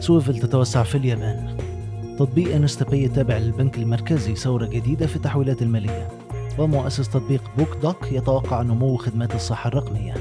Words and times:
Swvl 0.00 0.38
تتوسع 0.38 0.82
في 0.82 0.94
اليابان. 0.94 1.56
تطبيق 2.18 2.54
InstaPay 2.54 3.08
تابع 3.08 3.38
للبنك 3.38 3.78
المركزي 3.78 4.34
ثورة 4.34 4.66
جديدة 4.66 5.06
في 5.06 5.16
التحويلات 5.16 5.62
المالية. 5.62 6.08
ومؤسس 6.58 7.08
تطبيق 7.08 7.42
BookDoc 7.58 8.12
يتوقع 8.12 8.62
نمو 8.62 8.96
خدمات 8.96 9.34
الصحة 9.34 9.68
الرقمية. 9.68 10.14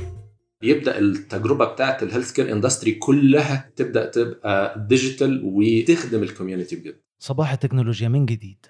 يبدأ 0.64 1.00
التجربة 1.00 1.66
بتاعت 1.66 2.04
ال 2.04 2.08
health 2.08 2.32
care 2.32 2.52
industry 2.52 2.92
كلها 2.92 3.70
تبدأ 3.76 4.06
تبقى 4.06 4.86
digital 4.90 5.42
وتخدم 5.44 6.24
ال 6.24 6.29
community 6.29 6.76
بجد. 6.76 6.96
صباح 7.20 7.52
التكنولوجيا 7.52 8.08
من 8.08 8.26
جديد. 8.26 8.66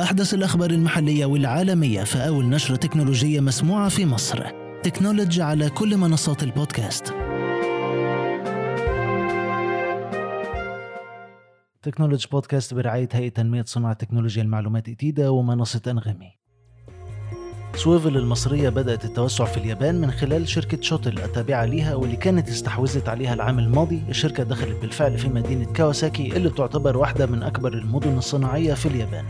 أحدث 0.00 0.34
الأخبار 0.34 0.70
المحلية 0.70 1.26
والعالمية 1.26 2.04
في 2.04 2.18
أول 2.18 2.48
نشرة 2.48 2.76
تكنولوجية 2.76 3.40
مسموعة 3.40 3.88
في 3.88 4.06
مصر. 4.06 4.42
تكنولوجي 4.82 5.42
على 5.42 5.70
كل 5.70 5.96
منصات 5.96 6.42
البودكاست. 6.42 7.14
تكنولوجي 11.86 12.28
بودكاست 12.32 12.74
برعاية 12.74 13.08
هيئة 13.12 13.28
تنمية 13.28 13.64
صناعة 13.66 13.94
تكنولوجيا 13.94 14.42
المعلومات 14.42 14.88
ITIDA 14.88 15.28
ومنصة 15.28 15.80
أنغامي. 15.86 16.38
Swvl 17.76 18.16
المصرية 18.16 18.68
بدأت 18.68 19.04
التوسع 19.04 19.44
في 19.44 19.56
اليابان 19.56 20.00
من 20.00 20.10
خلال 20.10 20.48
شركة 20.48 20.80
Shotl 20.80 21.18
التابعة 21.18 21.64
ليها 21.64 21.94
واللي 21.94 22.16
كانت 22.16 22.48
استحوذت 22.48 23.08
عليها 23.08 23.34
العام 23.34 23.58
الماضي. 23.58 24.02
الشركة 24.08 24.42
دخلت 24.42 24.80
بالفعل 24.82 25.18
في 25.18 25.28
مدينة 25.28 25.64
كاواساكي 25.64 26.36
اللي 26.36 26.48
بتعتبر 26.48 26.96
واحدة 26.96 27.26
من 27.26 27.42
أكبر 27.42 27.72
المدن 27.72 28.18
الصناعية 28.18 28.74
في 28.74 28.86
اليابان. 28.86 29.24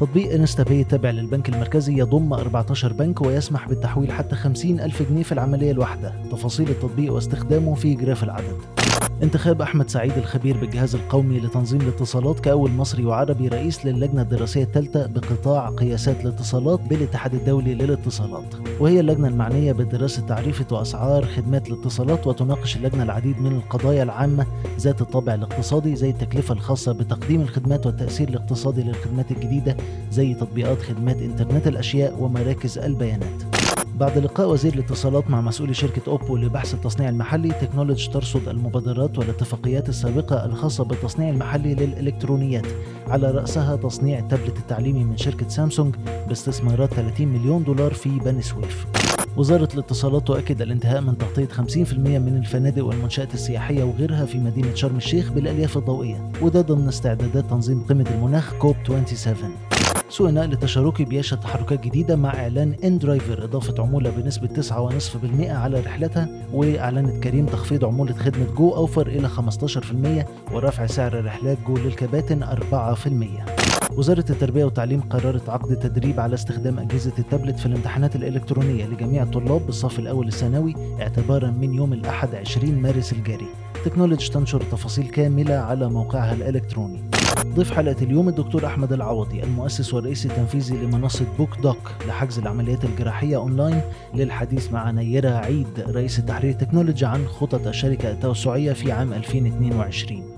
تطبيق 0.00 0.32
Insta 0.32 0.62
التابع 0.62 1.10
للبنك 1.10 1.48
المركزي 1.48 1.98
يضم 1.98 2.32
14 2.32 2.92
بنك 2.92 3.20
ويسمح 3.20 3.68
بالتحويل 3.68 4.12
حتى 4.12 4.36
50 4.36 4.80
ألف 4.80 5.02
جنيه 5.02 5.22
في 5.22 5.32
العملية 5.32 5.70
الواحدة. 5.70 6.14
تفاصيل 6.30 6.70
التطبيق 6.70 7.12
واستخدامه 7.12 7.74
في 7.74 7.94
graph 7.94 8.24
العدد. 8.24 8.83
انتخاب 9.24 9.62
أحمد 9.62 9.90
سعيد 9.90 10.12
الخبير 10.16 10.56
بالجهاز 10.56 10.94
القومي 10.94 11.40
لتنظيم 11.40 11.80
الاتصالات 11.80 12.40
كأول 12.40 12.70
مصري 12.70 13.04
وعربي 13.04 13.48
رئيس 13.48 13.86
للجنة 13.86 14.22
الدراسية 14.22 14.62
الثالثة 14.62 15.06
بقطاع 15.06 15.68
قياسات 15.68 16.20
الاتصالات 16.20 16.80
بالاتحاد 16.80 17.34
الدولي 17.34 17.74
للاتصالات. 17.74 18.54
وهي 18.80 19.00
اللجنة 19.00 19.28
المعنية 19.28 19.72
بدراسة 19.72 20.26
تعريفة 20.26 20.76
وأسعار 20.76 21.26
خدمات 21.26 21.68
الاتصالات 21.68 22.26
وتناقش 22.26 22.76
اللجنة 22.76 23.02
العديد 23.02 23.40
من 23.40 23.52
القضايا 23.52 24.02
العامة 24.02 24.46
ذات 24.80 25.00
الطابع 25.00 25.34
الاقتصادي 25.34 25.96
زي 25.96 26.10
التكلفة 26.10 26.54
الخاصة 26.54 26.92
بتقديم 26.92 27.40
الخدمات 27.40 27.86
والتأثير 27.86 28.28
الاقتصادي 28.28 28.82
للخدمات 28.82 29.30
الجديدة 29.30 29.76
زي 30.10 30.34
تطبيقات 30.34 30.82
خدمات 30.82 31.16
إنترنت 31.16 31.66
الأشياء 31.66 32.22
ومراكز 32.22 32.78
البيانات. 32.78 33.53
بعد 33.94 34.18
لقاء 34.18 34.50
وزير 34.50 34.74
الاتصالات 34.74 35.30
مع 35.30 35.40
مسؤولي 35.40 35.74
شركة 35.74 36.02
أوبو 36.10 36.36
لبحث 36.36 36.74
التصنيع 36.74 37.08
المحلي 37.08 37.48
تكنولوجي 37.48 38.10
ترصد 38.10 38.48
المبادرات 38.48 39.18
والاتفاقيات 39.18 39.88
السابقة 39.88 40.44
الخاصة 40.44 40.84
بالتصنيع 40.84 41.30
المحلي 41.30 41.74
للإلكترونيات. 41.74 42.66
على 43.06 43.30
رأسها 43.30 43.76
تصنيع 43.76 44.18
التابلت 44.18 44.58
التعليمي 44.58 45.04
من 45.04 45.16
شركة 45.16 45.48
سامسونج 45.48 45.94
باستثمارات 46.28 46.94
30 46.94 47.28
مليون 47.28 47.64
دولار 47.64 47.94
في 47.94 48.08
بني 48.08 48.42
سويف. 48.42 48.86
وزارة 49.36 49.68
الاتصالات 49.74 50.26
تؤكد 50.26 50.62
الانتهاء 50.62 51.00
من 51.00 51.18
تغطية 51.18 51.48
50% 51.48 51.94
من 51.98 52.36
الفنادق 52.36 52.84
والمنشآت 52.84 53.34
السياحية 53.34 53.84
وغيرها 53.84 54.26
في 54.26 54.38
مدينة 54.38 54.74
شرم 54.74 54.96
الشيخ 54.96 55.32
بالألياف 55.32 55.76
الضوئية 55.76 56.32
وده 56.42 56.60
ضمن 56.60 56.88
استعدادات 56.88 57.44
تنظيم 57.50 57.84
قمة 57.84 58.06
المناخ 58.14 58.54
كوب 58.54 58.76
27 58.86 59.52
سوق 60.08 60.28
النقل 60.28 60.52
التشاركي 60.52 61.04
بيشهد 61.04 61.40
تحركات 61.40 61.80
جديدة 61.80 62.16
مع 62.16 62.34
إعلان 62.34 62.74
inDriver 62.84 63.44
إضافة 63.44 63.74
عمولة 63.82 64.10
بنسبة 64.10 64.48
9.5% 64.62 65.50
على 65.50 65.80
رحلتها 65.80 66.28
وأعلنت 66.52 67.22
كريم 67.24 67.46
تخفيض 67.46 67.84
عمولة 67.84 68.14
خدمة 68.14 68.46
جو 68.56 68.74
أوفر 68.74 69.06
إلى 69.06 69.28
15% 69.28 70.52
ورفع 70.52 70.86
سعر 70.86 71.24
رحلات 71.24 71.58
جو 71.66 71.76
للكباتن 71.76 72.44
4%. 72.44 73.94
وزارة 73.96 74.24
التربية 74.30 74.64
والتعليم 74.64 75.00
قررت 75.00 75.48
عقد 75.48 75.76
تدريب 75.76 76.20
على 76.20 76.34
استخدام 76.34 76.78
أجهزة 76.78 77.12
التابلت 77.18 77.58
في 77.58 77.66
الامتحانات 77.66 78.16
الإلكترونية 78.16 78.86
لجميع 78.86 79.22
الطلاب 79.22 79.66
بالصف 79.66 79.98
الأول 79.98 80.28
الثانوي 80.28 80.74
اعتبارا 81.00 81.50
من 81.50 81.74
يوم 81.74 81.92
الأحد 81.92 82.34
20 82.34 82.74
مارس 82.74 83.12
الجاري. 83.12 83.46
تكنولوجي 83.84 84.30
تنشر 84.30 84.60
تفاصيل 84.60 85.06
كاملة 85.06 85.54
على 85.54 85.88
موقعها 85.88 86.34
الإلكتروني. 86.34 87.13
ضيف 87.32 87.72
حلقة 87.72 87.96
اليوم 88.02 88.28
الدكتور 88.28 88.66
أحمد 88.66 88.92
العوضي 88.92 89.42
المؤسس 89.42 89.94
والرئيس 89.94 90.26
التنفيذي 90.26 90.76
لمنصة 90.76 91.26
BookDoc 91.38 91.90
لحجز 92.08 92.38
العمليات 92.38 92.84
الجراحية 92.84 93.36
أونلاين 93.36 93.80
للحديث 94.14 94.72
مع 94.72 94.90
نيرة 94.90 95.30
عيد 95.30 95.80
رئيس 95.80 96.18
التحرير 96.18 96.50
التكنولوجي 96.50 97.06
عن 97.06 97.26
خطط 97.28 97.66
الشركة 97.66 98.10
التوسعية 98.10 98.72
في 98.72 98.92
عام 98.92 99.12
2022 99.12 100.34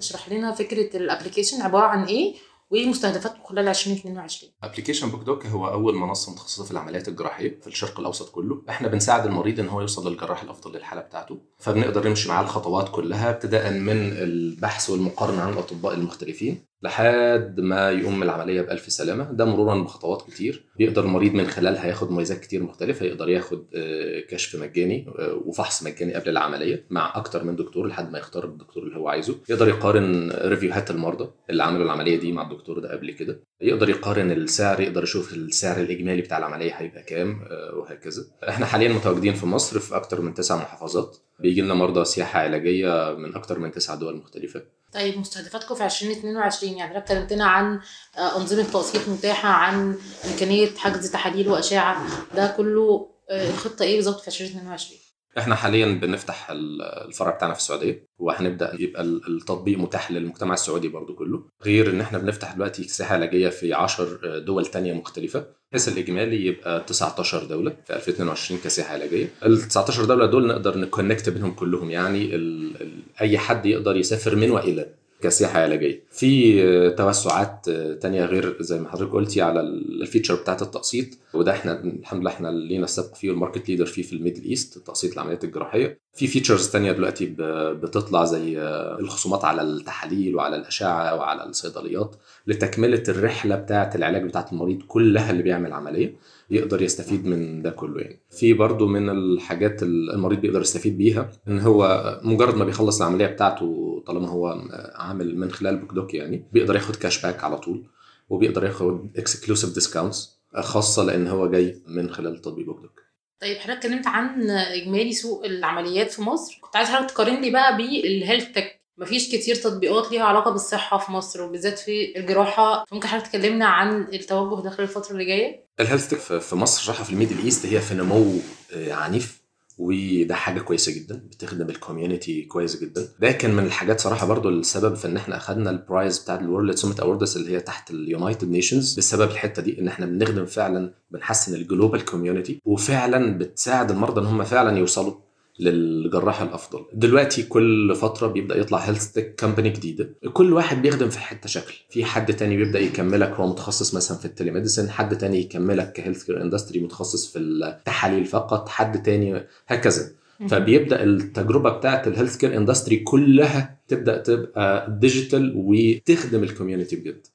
اشرح 0.00 0.28
لنا 0.32 0.52
فكرة 0.52 0.96
ال 0.96 1.01
application 1.01 1.62
عبارة 1.62 1.86
عن 1.86 2.04
إيه؟ 2.04 2.34
وايه 2.70 2.86
مستهدفاتكم 2.86 3.44
خلال 3.44 3.68
2022 3.68 4.52
application 4.62 5.10
BookDoc 5.10 5.46
هو 5.46 5.68
أول 5.68 5.94
منصة 5.96 6.32
متخصصة 6.32 6.64
في 6.64 6.70
العمليات 6.70 7.08
الجراحية 7.08 7.60
في 7.60 7.66
الشرق 7.66 8.00
الأوسط 8.00 8.30
كله. 8.30 8.62
إحنا 8.68 8.88
بنساعد 8.88 9.26
المريض 9.26 9.60
إن 9.60 9.68
هو 9.68 9.80
يوصل 9.80 10.10
للجراح 10.10 10.42
الأفضل 10.42 10.72
للحالة 10.72 11.02
بتاعته 11.02 11.38
فبنقدر 11.58 12.08
نمشي 12.08 12.28
معاه 12.28 12.42
الخطوات 12.42 12.88
كلها 12.88 13.30
ابتداء 13.30 13.72
من 13.72 14.12
البحث 14.12 14.90
والمقارنة 14.90 15.42
عن 15.42 15.52
الأطباء 15.52 15.94
المختلفين. 15.94 16.67
لحد 16.82 17.60
ما 17.60 17.90
يقوم 17.90 18.22
العملية 18.22 18.60
بألف 18.60 18.92
سلامة. 18.92 19.32
ده 19.32 19.44
مرورا 19.44 19.82
بخطوات 19.82 20.22
كتير. 20.30 20.64
بيقدر 20.78 21.04
المريض 21.04 21.34
من 21.34 21.46
خلالها 21.46 21.86
ياخد 21.86 22.10
مميزات 22.10 22.40
كتير 22.40 22.62
مختلفة. 22.62 23.06
يقدر 23.06 23.28
ياخد 23.28 23.64
آه، 23.74 24.20
كشف 24.20 24.56
مجاني 24.60 25.06
آه، 25.18 25.42
وفحص 25.44 25.82
مجاني 25.82 26.14
قبل 26.14 26.28
العملية 26.28 26.86
مع 26.90 27.12
أكتر 27.16 27.44
من 27.44 27.56
دكتور 27.56 27.86
لحد 27.86 28.12
ما 28.12 28.18
يختار 28.18 28.44
الدكتور 28.44 28.82
اللي 28.82 28.96
هو 28.98 29.08
عايزه. 29.08 29.34
يقدر 29.48 29.68
يقارن 29.68 30.30
review 30.34 30.76
هات 30.76 30.90
المرضى 30.90 31.30
اللي 31.50 31.62
عملوا 31.62 31.84
العملية 31.84 32.18
دي 32.20 32.32
مع 32.32 32.42
الدكتور 32.50 32.78
ده 32.78 32.92
قبل 32.92 33.10
كده. 33.10 33.40
يقدر 33.60 33.88
يقارن 33.88 34.30
السعر 34.30 34.80
يقدر 34.80 35.02
يشوف 35.02 35.34
السعر 35.34 35.80
الإجمالي 35.80 36.22
بتاع 36.22 36.38
العملية 36.38 36.72
هيبقى 36.72 37.02
كام 37.02 37.40
آه، 37.50 37.74
وهكذا. 37.74 38.22
إحنا 38.48 38.66
حاليا 38.66 38.88
متواجدين 38.88 39.34
في 39.34 39.46
مصر 39.46 39.78
في 39.78 39.96
أكتر 39.96 40.20
من 40.20 40.34
تسع 40.34 40.56
محافظات. 40.56 41.16
بيجي 41.40 41.60
لنا 41.60 41.74
مرضى 41.74 42.04
سياحة 42.04 42.40
علاجية 42.40 43.14
من 43.18 43.34
أكتر 43.34 43.58
من 43.58 43.70
تسع 43.70 43.94
دول 43.94 44.16
مختلفة. 44.16 44.62
طيب 44.92 45.18
مستهدفاتكم 45.18 45.74
في 45.74 45.84
2022 45.84 46.72
يعني 46.78 46.90
حضرتك 46.90 47.08
كلمتنا 47.08 47.44
عن 47.44 47.80
آه، 48.18 48.36
أنظمة 48.36 48.62
تقسيط 48.62 49.08
متاحة 49.08 49.48
عن 49.48 49.98
إمكانية 50.24 50.74
حجز 50.76 51.10
تحاليل 51.10 51.48
وأشعة 51.48 52.06
ده 52.34 52.46
كله 52.46 53.10
آه، 53.30 53.50
الخطه 53.50 53.82
إيه 53.82 53.96
بالظبط 53.96 54.20
في 54.20 54.28
2022 54.28 55.00
إحنا 55.38 55.54
حاليا 55.54 55.86
بنفتح 55.86 56.50
الفرع 56.50 57.30
بتاعنا 57.30 57.54
في 57.54 57.60
السعودية 57.60 58.06
وهنبدأ 58.18 58.76
يبقى 58.78 59.02
التطبيق 59.02 59.78
متاح 59.78 60.10
للمجتمع 60.10 60.54
السعودي 60.54 60.88
برضو 60.88 61.14
كله. 61.14 61.42
غير 61.64 61.90
إن 61.90 62.00
إحنا 62.00 62.18
بنفتح 62.18 62.52
دلوقتي 62.54 62.82
سياحه 62.84 63.14
علاجية 63.14 63.48
في 63.48 63.72
10 63.72 64.38
دول 64.38 64.66
تانية 64.66 64.92
مختلفة. 64.92 65.44
بحيث 65.72 65.88
الإجمالي 65.88 66.46
يبقى 66.46 66.80
19 66.86 67.44
دولة 67.44 67.76
في 67.86 67.96
2022 67.96 68.60
كسياحه 68.60 68.92
علاجية. 68.94 69.28
ال 69.44 69.58
19 69.58 70.04
دولة 70.04 70.26
دول 70.26 70.46
نقدر 70.46 70.78
ن 70.78 70.84
connect 70.84 71.28
بينهم 71.28 71.50
كلهم 71.54 71.90
يعني 71.90 72.34
ال 72.34 72.82
ال 72.82 73.02
أي 73.20 73.38
حد 73.38 73.66
يقدر 73.66 73.96
يسافر 73.96 74.36
من 74.36 74.50
وإلى. 74.50 74.86
كسياحة 75.20 75.60
علاجية. 75.60 76.04
في 76.10 76.90
توسعات 76.90 77.70
تانية 78.02 78.24
غير 78.24 78.56
زي 78.62 78.78
ما 78.80 78.88
حضرتك 78.88 79.12
قلتي 79.12 79.42
على 79.42 79.60
ال 79.60 79.69
feature 79.69 80.34
بتاعت 80.34 80.62
التقسيط 80.62 81.06
وده 81.34 81.52
إحنا 81.52 81.80
الحمد 81.84 82.20
لله 82.20 82.30
إحنا 82.30 82.48
لينا 82.48 82.84
السبق 82.84 83.14
فيه 83.14 83.30
وال 83.30 83.40
market 83.40 83.68
leader 83.68 83.86
فيه 83.86 84.02
في 84.02 84.12
ال 84.12 84.17
Middle 84.17 84.44
East 84.44 84.78
تقسيط 84.78 85.12
العمليات 85.12 85.44
الجراحية. 85.44 85.98
في 86.18 86.26
features 86.26 86.68
تانية 86.68 86.92
دلوقتي 86.92 87.34
بتطلع 87.82 88.24
زي 88.24 88.58
الخصومات 89.00 89.44
على 89.44 89.62
التحاليل 89.62 90.36
وعلى 90.36 90.56
الأشعة 90.56 91.14
وعلى 91.14 91.44
الصيدليات 91.44 92.16
لتكملة 92.46 93.02
الرحلة 93.08 93.56
بتاعة 93.56 93.90
العلاج 93.94 94.22
بتاعة 94.22 94.46
المريض 94.52 94.82
كلها 94.88 95.30
اللي 95.30 95.42
بيعمل 95.42 95.72
عملية 95.72 96.14
يقدر 96.50 96.82
يستفيد 96.82 97.26
من 97.26 97.62
ده 97.62 97.70
كله 97.70 98.00
يعني. 98.00 98.18
في 98.30 98.52
برضو 98.52 98.86
من 98.86 99.08
الحاجات 99.08 99.82
المريض 99.82 100.40
بيقدر 100.40 100.60
يستفيد 100.60 100.98
بيها 100.98 101.30
إن 101.48 101.58
هو 101.58 102.20
مجرد 102.24 102.54
ما 102.54 102.64
بيخلص 102.64 103.00
العملية 103.02 103.26
بتاعته 103.26 104.02
طالما 104.06 104.28
هو 104.28 104.62
عامل 104.94 105.36
من 105.38 105.50
خلال 105.50 105.76
BookDoc 105.76 106.14
يعني 106.14 106.44
بيقدر 106.52 106.74
ياخد 106.74 106.96
cash 106.96 107.22
back 107.22 107.44
على 107.44 107.58
طول 107.58 107.82
وبيقدر 108.30 108.64
ياخد 108.64 109.10
exclusive 109.16 109.74
discounts 109.74 110.38
خاصة 110.54 111.04
لأن 111.04 111.26
هو 111.26 111.50
جاي 111.50 111.82
من 111.86 112.10
خلال 112.10 112.40
تطبيق 112.40 112.66
BookDoc 112.66 113.07
طيب 113.40 113.56
حضرتك 113.58 113.78
اتكلمت 113.78 114.06
عن 114.06 114.50
إجمالي 114.50 115.12
سوق 115.12 115.44
العمليات 115.44 116.10
في 116.12 116.22
مصر. 116.22 116.58
كنت 116.60 116.76
عايز 116.76 116.88
حضرتك 116.88 117.10
تقارن 117.14 117.40
لي 117.40 117.50
بقى 117.50 117.76
بال 117.76 117.95
health 117.95 118.52
tech 118.54 118.80
مفيش 118.98 119.28
كتير 119.28 119.54
تطبيقات 119.54 120.12
ليها 120.12 120.22
علاقة 120.24 120.50
بالصحة 120.50 120.98
في 120.98 121.12
مصر 121.12 121.42
وبالذات 121.42 121.78
في 121.78 122.18
الجراحة. 122.18 122.84
ممكن 122.92 123.08
حضرتك 123.08 123.26
تكلمنا 123.26 123.66
عن 123.66 124.00
التوجه 124.02 124.62
داخل 124.62 124.82
الفترة 124.82 125.12
اللي 125.12 125.24
جاية؟ 125.24 125.64
ال 125.80 125.84
health 125.84 126.08
tech 126.08 126.18
في 126.18 126.56
مصر 126.56 126.82
صراحة 126.82 127.04
في 127.04 127.10
ال 127.10 127.15
Middle 127.15 127.44
East 127.44 127.66
هي 127.66 127.80
في 127.80 127.94
نمو 127.94 128.32
آه، 128.74 128.92
عنيف. 128.92 129.37
وده 129.78 130.34
حاجة 130.34 130.60
كويسة 130.60 130.92
جدا 130.94 131.22
بتخدم 131.30 131.70
ال 131.70 131.77
community 131.77 132.42
كويس 132.42 132.80
جدا. 132.82 133.08
ده 133.20 133.32
كان 133.32 133.54
من 133.54 133.64
الحاجات 133.66 134.00
صراحة 134.00 134.26
برضو 134.26 134.48
السبب 134.48 134.94
في 134.94 135.06
إن 135.08 135.16
إحنا 135.16 135.36
اخذنا 135.36 135.70
ال 135.70 135.78
prize 135.78 136.18
بتاع 136.18 136.34
ال 136.40 136.46
World 136.46 136.74
Summit 136.76 137.00
Awards 137.00 137.36
اللي 137.36 137.50
هي 137.56 137.60
تحت 137.60 137.90
ال 137.90 137.99
United 137.99 138.50
Nations 138.50 138.94
بسبب 138.98 139.30
الحتة 139.30 139.62
دي 139.62 139.80
إن 139.80 139.88
إحنا 139.88 140.06
بنخدم 140.06 140.46
فعلا 140.46 140.94
بنحسن 141.10 141.54
ال 141.54 141.61
global 141.61 142.04
community 142.04 142.60
وفعلا 142.64 143.38
بتساعد 143.38 143.90
المرضى 143.90 144.20
إن 144.20 144.26
هم 144.26 144.44
فعلا 144.44 144.78
يوصلوا. 144.78 145.27
للجراح 145.58 146.42
الأفضل. 146.42 146.84
دلوقتي 146.92 147.42
كل 147.42 147.94
فترة 147.96 148.26
بيبدأ 148.26 148.58
يطلع 148.58 148.78
health 148.78 149.12
tech 149.12 149.34
company 149.34 149.70
جديدة. 149.70 150.10
كل 150.32 150.52
واحد 150.52 150.82
بيخدم 150.82 151.08
في 151.08 151.18
حتة 151.18 151.48
شكل. 151.48 151.74
في 151.90 152.04
حد 152.04 152.36
تاني 152.36 152.56
بيبدأ 152.56 152.78
يكملك 152.78 153.30
هو 153.30 153.46
متخصص 153.46 153.94
مثلا 153.94 154.18
في 154.18 154.24
ال 154.24 154.29
telemedicine 154.29 154.90
حد 154.90 155.18
تاني 155.18 155.40
يكملك 155.40 155.92
ك 155.92 155.97
health 155.97 156.24
care 156.24 156.42
industry 156.42 156.80
متخصص 156.80 157.32
في 157.32 157.38
التحاليل 157.38 158.24
فقط 158.24 158.68
حد 158.68 159.02
تاني 159.02 159.46
هكذا. 159.68 160.10
فبيبدأ 160.48 161.02
التجربة 161.04 161.70
بتاعت 161.70 162.08
ال 162.08 162.12
health 162.12 162.36
care 162.36 162.56
industry 162.56 162.96
كلها 162.96 163.78
تبدأ 163.88 164.18
تبقى 164.18 164.98
digital 165.00 165.52
وتخدم 165.56 166.42
ال 166.42 166.47
community 166.47 166.96
بجد. 166.96 167.26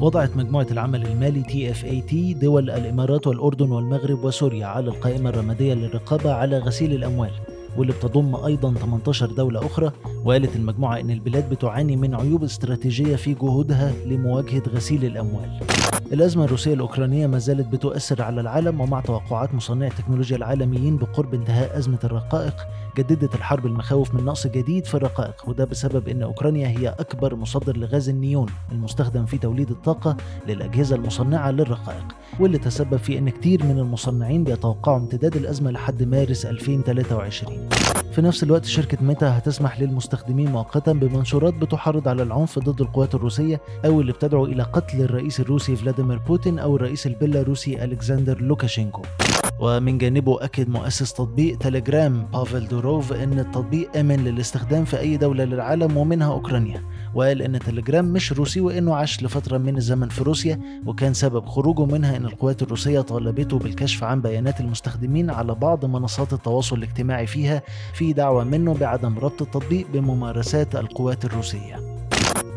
وضعت 0.00 0.36
مجموعة 0.36 0.66
العمل 0.70 1.06
المالي 1.06 1.42
تي 2.08 2.34
دول 2.34 2.70
الإمارات 2.70 3.26
والأردن 3.26 3.70
والمغرب 3.70 4.24
وسوريا 4.24 4.66
على 4.66 4.86
القائمة 4.90 5.30
الرمادية 5.30 5.74
للرقابة 5.74 6.32
على 6.32 6.58
غسيل 6.58 6.92
الأموال 6.92 7.30
واللي 7.76 7.92
بتضم 7.92 8.36
أيضا 8.36 8.74
18 8.74 9.26
دولة 9.26 9.66
أخرى 9.66 9.92
وقالت 10.24 10.56
المجموعة 10.56 11.00
إن 11.00 11.10
البلاد 11.10 11.50
بتعاني 11.50 11.96
من 11.96 12.14
عيوب 12.14 12.44
استراتيجية 12.44 13.16
في 13.16 13.34
جهودها 13.34 13.92
لمواجهة 14.06 14.62
غسيل 14.74 15.04
الأموال. 15.04 15.60
الأزمة 16.12 16.44
الروسية 16.44 16.74
الأوكرانية 16.74 17.26
ما 17.26 17.38
زالت 17.38 17.66
بتؤثر 17.68 18.22
على 18.22 18.40
العالم 18.40 18.80
ومع 18.80 19.00
توقعات 19.00 19.54
مصنعي 19.54 19.88
التكنولوجيا 19.88 20.36
العالميين 20.36 20.96
بقرب 20.96 21.34
انتهاء 21.34 21.78
أزمة 21.78 21.98
الرقائق 22.04 22.54
جددت 22.98 23.34
الحرب 23.34 23.66
المخاوف 23.66 24.14
من 24.14 24.24
نقص 24.24 24.46
جديد 24.46 24.84
في 24.86 24.94
الرقائق 24.94 25.48
وده 25.48 25.64
بسبب 25.64 26.08
إن 26.08 26.22
أوكرانيا 26.22 26.68
هي 26.68 26.88
أكبر 26.88 27.34
مصدر 27.34 27.76
لغاز 27.76 28.08
النيون 28.08 28.46
المستخدم 28.72 29.26
في 29.26 29.38
توليد 29.38 29.70
الطاقة 29.70 30.16
للأجهزة 30.48 30.96
المصنعة 30.96 31.50
للرقائق 31.50 32.04
واللي 32.40 32.58
تسبب 32.58 32.96
في 32.96 33.18
إن 33.18 33.28
كتير 33.30 33.64
من 33.64 33.78
المصنعين 33.78 34.44
بيتوقعوا 34.44 34.96
امتداد 34.98 35.36
الأزمة 35.36 35.70
لحد 35.70 36.02
مارس 36.02 36.46
2023 36.46 37.68
في 38.12 38.22
نفس 38.22 38.42
الوقت 38.42 38.64
شركة 38.64 38.98
ميتا 39.04 39.38
هتسمح 39.38 39.80
للمستخدمين 39.80 40.52
مؤقتا 40.52 40.92
بمنشورات 40.92 41.54
بتحرض 41.54 42.08
على 42.08 42.22
العنف 42.22 42.58
ضد 42.58 42.80
القوات 42.80 43.14
الروسية 43.14 43.60
أو 43.84 44.00
اللي 44.00 44.12
بتدعو 44.12 44.44
إلى 44.44 44.62
قتل 44.62 45.00
الرئيس 45.00 45.40
الروسي 45.40 45.76
فلاديمير 45.76 45.95
بوتين 46.02 46.58
أو 46.58 46.76
الرئيس 46.76 47.06
البيلاروسي 47.06 47.84
ألكسندر 47.84 48.40
لوكاشينكو. 48.40 49.02
ومن 49.60 49.98
جانبه 49.98 50.44
أكد 50.44 50.68
مؤسس 50.68 51.12
تطبيق 51.12 51.58
تليجرام 51.58 52.26
بافل 52.32 52.68
دوروف 52.68 53.12
أن 53.12 53.38
التطبيق 53.38 53.96
آمن 53.96 54.24
للاستخدام 54.24 54.84
في 54.84 55.00
أي 55.00 55.16
دولة 55.16 55.44
للعالم 55.44 55.96
ومنها 55.96 56.32
أوكرانيا. 56.32 56.82
وقال 57.14 57.42
إن 57.42 57.58
تليجرام 57.58 58.04
مش 58.04 58.32
روسي 58.32 58.60
وإنه 58.60 58.94
عاش 58.94 59.22
لفترة 59.22 59.58
من 59.58 59.76
الزمن 59.76 60.08
في 60.08 60.24
روسيا 60.24 60.60
وكان 60.86 61.14
سبب 61.14 61.46
خروجه 61.46 61.84
منها 61.84 62.16
إن 62.16 62.24
القوات 62.24 62.62
الروسية 62.62 63.00
طالبته 63.00 63.58
بالكشف 63.58 64.04
عن 64.04 64.20
بيانات 64.20 64.60
المستخدمين 64.60 65.30
على 65.30 65.54
بعض 65.54 65.84
منصات 65.84 66.32
التواصل 66.32 66.76
الاجتماعي 66.76 67.26
فيها 67.26 67.62
في 67.94 68.12
دعوة 68.12 68.44
منه 68.44 68.74
بعدم 68.74 69.18
ربط 69.18 69.42
التطبيق 69.42 69.86
بممارسات 69.92 70.76
القوات 70.76 71.24
الروسية. 71.24 71.95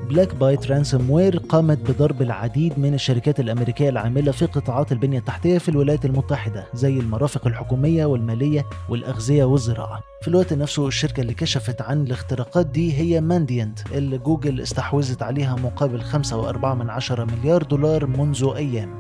بلاك 0.10 0.36
بايت 0.36 0.72
ransomware 0.72 1.38
قامت 1.38 1.78
بضرب 1.92 2.22
العديد 2.22 2.80
من 2.80 2.94
الشركات 2.94 3.40
الأمريكية 3.40 3.90
العاملة 3.90 4.32
في 4.32 4.46
قطاعات 4.46 4.92
البنية 4.92 5.20
التحتية 5.20 5.58
في 5.58 5.70
الولايات 5.70 6.06
المتحدة 6.06 6.66
زي 6.74 7.00
المرافق 7.00 7.48
الحكومية 7.48 8.06
والمالية 8.06 8.66
والأغذية 8.90 9.44
والزراعة. 9.44 10.02
في 10.22 10.28
الوقت 10.28 10.54
نفسه 10.54 10.88
الشركة 10.88 11.22
اللي 11.22 11.34
كشفت 11.34 11.82
عن 11.82 12.04
الاختراقات 12.04 12.66
دي 12.66 12.94
هي 12.98 13.22
مانديانت 13.22 13.80
اللي 13.92 14.18
جوجل 14.18 14.62
استحوذت 14.62 15.24
عليها 15.24 15.56
مقابل 15.56 16.02
5.4 16.02 17.20
مليار 17.20 17.64
دولار 17.64 18.06
منذ 18.06 18.54
أيام. 18.56 18.98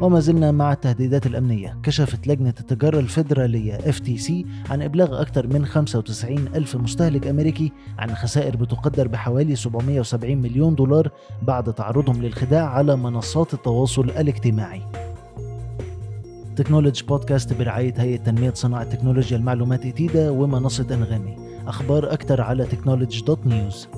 وما 0.00 0.20
زلنا 0.20 0.52
مع 0.52 0.72
التهديدات 0.72 1.26
الأمنية. 1.26 1.76
كشفت 1.82 2.26
لجنة 2.26 2.54
التجارة 2.60 2.98
الفيدرالية 2.98 3.78
FTC 3.78 4.32
عن 4.70 4.82
إبلاغ 4.82 5.20
أكثر 5.20 5.46
من 5.46 5.66
95 5.66 6.38
ألف 6.54 6.76
مستهلك 6.76 7.26
أمريكي 7.26 7.72
عن 7.98 8.14
خسائر 8.14 8.56
بتقدر 8.56 9.08
بحوالي 9.08 9.56
770 9.56 10.38
مليون 10.38 10.74
دولار 10.74 11.10
بعد 11.42 11.74
تعرضهم 11.74 12.22
للخداع 12.22 12.68
على 12.68 12.96
منصات 12.96 13.54
التواصل 13.54 14.04
الاجتماعي. 14.04 14.82
Technology 16.56 17.04
Podcast 17.06 17.52
برعاية 17.52 17.94
هيئة 17.96 18.16
تنمية 18.16 18.52
صناعة 18.54 18.84
تكنولوجيا 18.84 19.36
المعلومات 19.36 19.86
إتيدا 19.86 20.30
ومنصة 20.30 20.86
أنغامي. 20.90 21.36
أخبار 21.66 22.12
أكثر 22.12 22.40
على 22.40 22.64
technology 22.64 23.24
dot 23.24 23.46
news 23.46 23.88